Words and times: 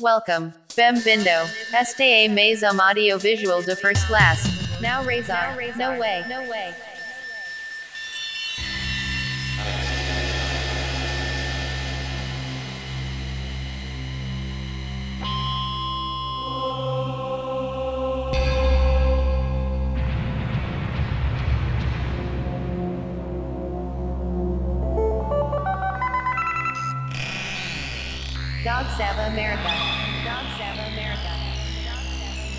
Welcome. 0.00 0.52
Bem-vindo. 0.76 1.30
Este 1.72 2.02
é 2.02 2.28
mais 2.28 2.62
um 2.62 2.80
audiovisual 2.80 3.62
de 3.62 3.74
first 3.76 4.06
class. 4.06 4.42
Now 4.80 5.02
Razor. 5.02 5.56
No 5.76 5.98
way. 5.98 6.22
No 6.28 6.42
way. 6.50 6.74
Dog 28.65 28.89
Sava 28.97 29.25
America. 29.27 29.69
Dog 30.23 30.45
Sava 30.57 30.83
America. 30.87 31.31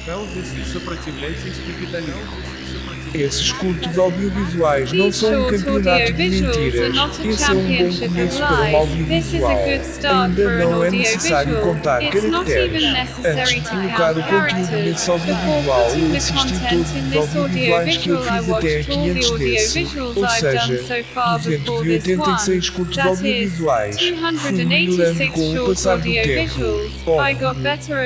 Felves 0.05 0.53
e 0.53 0.65
сопротивляйтесь 0.65 1.59
капитализму. 1.59 2.76
Esses 3.14 3.52
cultos 3.54 3.98
audiovisuais 3.98 4.92
não 4.94 5.12
são 5.12 5.44
um 5.48 5.50
campeonato 5.50 6.14
de 6.14 6.24
mentiras. 6.30 6.96
Esse 7.26 7.44
é 7.44 7.54
um 7.54 7.68
bom 7.68 8.08
começo 8.08 8.38
para 8.40 8.62
um 8.62 8.76
audiovisual. 8.78 9.58
Ainda 9.58 10.66
não 10.66 10.84
é 10.84 10.92
necessário 10.92 11.60
contar 11.62 12.02
It's 12.04 12.24
not 12.24 12.46
caracteres. 12.46 12.84
even 12.84 12.94
necessary 12.94 13.40
Antes 13.42 13.54
de 13.54 13.62
to 13.62 13.70
colocar 13.70 14.12
o 14.18 14.24
conteúdo 14.24 14.72
nesse 14.84 15.10
audiovisual, 15.10 15.90
eu 15.90 16.10
the 16.12 16.18
assisti 16.18 16.54
content 16.54 16.70
todos 16.70 16.92
in 16.92 17.00
os 17.00 17.10
this 17.10 17.36
audiovisuais 17.36 17.98
que 17.98 18.10
eu 18.10 18.18
audiovisual, 18.18 18.38
I 18.38 18.44
fiz 18.44 18.54
até 18.54 18.80
aqui 18.80 18.88
the 18.88 19.10
antes 19.12 19.32
desse. 19.32 19.80
audiovisuals 19.80 20.18
Ou 20.18 20.24
I've 20.26 20.42
done 20.42 20.60
seja, 20.60 20.78
so 20.84 21.04
far 21.14 21.40
before 21.40 21.58
this 21.58 21.66
286 21.66 22.70
one. 22.70 22.76
cultos 22.76 22.98
audiovisuais. 23.00 23.96
Fui 23.98 24.12
melhorando 24.12 24.86
286 24.86 25.32
com 25.32 25.54
o 25.56 25.66
passar 25.68 25.98
do 25.98 26.04
tempo. 26.04 26.62
Óbvio, 27.06 27.54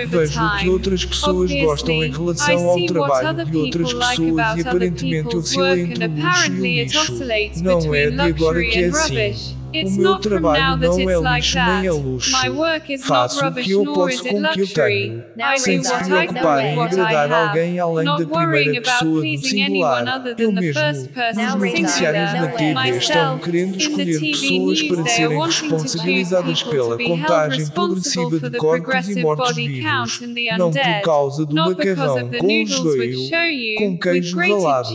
vejo 0.07 0.41
o 0.43 0.57
que 0.57 0.69
outras 0.69 1.05
pessoas 1.05 1.51
gostam 1.51 2.03
em 2.03 2.11
relação 2.11 2.69
ao 2.69 2.85
trabalho 2.85 3.45
de 3.45 3.57
outras 3.57 3.93
pessoas 3.93 4.57
e 4.57 4.63
other 4.63 4.90
aparentemente 4.91 5.35
o 5.35 5.39
luxo 5.39 5.61
e 5.61 5.93
apparently 6.03 6.79
o 6.79 6.79
it 6.79 6.95
lixo. 6.95 6.99
oscillates 6.99 7.61
Não 7.61 7.93
é 7.93 8.09
between 8.09 8.15
de 8.15 8.21
agora 8.21 8.59
luxury 8.59 8.69
que 8.69 8.79
é 8.79 8.85
and 8.85 8.89
assim. 8.89 9.60
O 9.71 9.77
It's 9.77 9.95
meu 9.97 10.11
not 10.11 10.21
from 10.23 10.29
now 10.41 10.41
trabalho 10.41 10.79
that 10.79 10.87
não 10.87 10.99
é 10.99 11.13
it's 11.13 11.21
like 11.23 11.35
lixo 11.47 11.57
nem 11.57 11.87
é 11.87 11.91
that. 11.91 12.01
luxo. 12.03 12.31
My 12.43 12.49
work 12.49 12.93
is 12.93 12.99
not 13.01 13.07
Faço 13.07 13.39
o 13.39 13.43
rubbish 13.45 13.65
que 13.65 13.71
eu 13.71 13.83
nor 13.85 14.09
is 14.09 14.15
posso 14.21 14.27
it 14.27 14.29
com 14.35 14.41
o 14.41 14.51
que 14.51 14.59
eu 14.59 14.65
luxury. 14.65 14.73
tenho, 14.73 15.23
sem 15.57 15.83
se 15.83 16.03
preocupar 16.03 16.65
em 16.65 16.81
agradar 16.81 17.31
alguém 17.31 17.79
além 17.79 18.05
not 18.05 18.25
da 18.25 18.29
worrying 18.29 18.51
primeira 18.63 18.79
about 18.79 18.91
pessoa 18.91 19.13
do 19.15 19.21
pleasing 19.21 19.61
anyone 19.63 19.95
singular. 19.99 20.19
other 20.19 20.29
Eu 20.31 20.35
than 20.35 20.55
the 20.55 20.61
mesmo, 20.61 20.81
first 20.81 21.07
person 21.13 21.41
Now 21.41 21.57
nos 21.57 21.71
noticiários 21.71 22.33
na. 22.33 22.47
TV 22.51 22.97
estão 22.97 23.37
querendo 23.39 23.77
escolher 23.77 24.19
pessoas 24.19 24.83
para 24.83 25.05
serem 25.07 25.39
responsabilizadas 25.45 26.63
people 26.63 26.71
pela 26.77 26.91
to 26.91 26.97
be 26.97 27.03
held 27.05 27.21
contagem 27.21 27.59
responsible 27.59 28.29
progressiva 28.29 28.29
for 28.29 28.39
de 28.41 28.49
the 28.51 28.57
corpos 28.57 28.79
e 28.79 28.81
progressive 28.83 29.21
mortos 29.21 29.47
body 29.49 29.81
count 29.81 30.11
vivos, 30.11 30.21
in 30.21 30.33
the 30.33 30.57
não 30.57 30.71
por 30.71 30.79
undead, 30.79 31.01
causa 31.03 31.45
do 31.45 31.55
not 31.55 31.75
because 31.75 31.95
macarrão 32.01 32.15
of 32.25 32.29
the 32.31 32.37
com 32.39 32.47
noodles 32.47 32.69
which 32.69 33.15
show 33.15 33.29
joelho 33.29 33.53
you 33.53 33.75
com 33.77 33.97
queijo 33.97 34.37
ralado. 34.37 34.89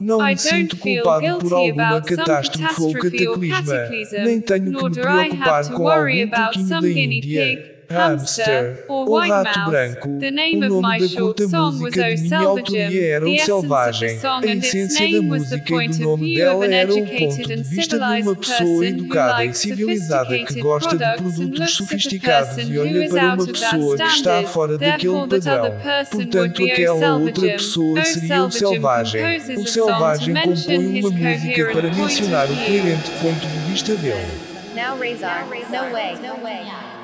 Não 0.00 0.20
I 0.20 0.24
me 0.24 0.34
don't 0.34 0.38
sinto 0.38 0.76
feel 0.76 1.02
culpado 1.02 1.38
por 1.38 1.48
guilty 1.48 1.54
alguma 1.54 1.88
about 1.88 2.08
some 2.08 2.16
catástrofe 2.18 2.82
ou 2.82 2.92
catastrophe 2.92 3.28
or 3.28 3.38
cataclisma, 3.38 3.74
cataclysm, 3.74 4.17
nem 4.24 4.40
tenho 4.40 4.64
que 4.64 4.70
nor 4.70 4.84
me 4.84 4.90
do 4.90 5.00
I 5.00 5.02
preocupar 5.02 5.48
have 5.60 5.68
to 5.68 5.76
com 5.76 5.84
worry 5.84 6.22
algum 6.22 6.34
about 6.34 6.54
porquinho 6.54 6.68
some 6.68 6.88
da 6.88 6.94
guinea 6.94 7.18
Índia, 7.18 7.56
pig, 7.56 7.77
hamster 7.90 8.44
hamster, 8.46 8.84
white 8.88 9.30
rato 9.30 9.58
mouse. 9.58 9.70
branco. 9.70 10.08
The 10.20 10.28
O 10.28 10.30
name 10.30 10.64
of 10.64 10.68
nome 10.68 10.82
my 10.82 10.98
da 10.98 11.20
curta 11.20 11.48
música 11.48 12.00
O 12.00 12.14
de 12.14 12.22
minha 12.22 12.38
autoria 12.38 13.14
era 13.14 13.28
o 13.28 13.38
selvagem. 13.38 14.18
A 14.22 14.46
essência 14.46 15.12
da 15.12 15.22
música 15.22 15.84
e 15.84 15.88
do 15.88 15.98
nome 15.98 16.34
dela 16.34 16.66
era 16.66 16.92
o 16.92 16.98
educated 16.98 17.28
ponto 17.28 17.56
de 17.56 17.62
vista 17.62 17.98
de 17.98 18.22
uma 18.22 18.36
pessoa 18.36 18.86
educada 18.86 19.44
e 19.44 19.54
civilizada 19.54 20.38
que 20.38 20.60
gosta 20.60 20.96
de 20.96 21.16
produtos 21.16 21.74
sofisticados 21.74 22.68
e 22.68 22.78
olha 22.78 23.08
para 23.08 23.34
uma 23.34 23.46
pessoa 23.46 23.96
que 23.96 24.02
está 24.04 24.42
fora 24.44 24.78
daquele 24.78 25.26
padrão. 25.26 25.74
Portanto, 26.10 26.62
O 26.62 26.66
aquela 26.66 27.16
outra 27.16 27.46
pessoa 27.48 28.00
O 28.00 28.04
seria 28.04 28.44
o 28.44 28.50
selvagem. 28.50 29.22
O 29.56 29.66
selvagem 29.66 30.34
compõe 30.34 31.00
uma 31.00 31.10
música 31.10 31.72
para 31.72 31.94
mencionar 31.94 32.50
o 32.50 32.56
coerente 32.56 33.10
ponto 33.22 33.46
de 33.46 33.58
vista 33.70 33.94
dele. 33.96 34.48
Now 34.74 34.96
Razor. 34.96 35.44
No 35.70 35.92
way. 35.92 36.14
No 36.22 36.40
way. 36.42 36.97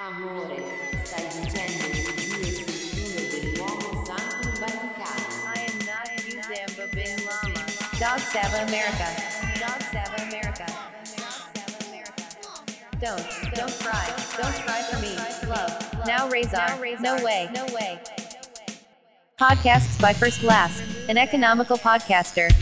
Amore, 0.00 0.60
stai 1.04 1.24
dicendo 1.40 1.84
che 1.88 2.02
Dio 2.94 3.14
è 3.14 3.20
il 3.20 3.28
dell'uomo 3.30 4.04
santo 4.04 4.48
in 4.48 4.54
Vaticano. 4.58 5.52
I 5.54 5.66
am 5.68 5.78
not 5.86 6.10
Uzamba 6.26 6.86
bin 6.92 7.24
Lama. 7.24 7.64
Dog 8.00 8.18
Sava 8.18 8.58
America. 8.62 9.06
Dog 9.60 9.80
Sava 9.92 10.22
America. 10.24 10.66
Don't, 12.98 13.54
don't 13.54 13.78
cry, 13.78 14.12
don't 14.36 14.54
cry 14.64 14.82
for 14.82 14.98
me, 14.98 15.14
love. 15.48 16.06
Now 16.06 16.28
raise 16.28 16.50
Razor, 16.52 17.00
no 17.00 17.22
way, 17.22 17.48
no 17.54 17.64
way. 17.72 18.00
Podcasts 19.38 20.00
by 20.00 20.12
First 20.12 20.40
Class, 20.40 20.82
an 21.08 21.18
economical 21.18 21.78
podcaster. 21.78 22.52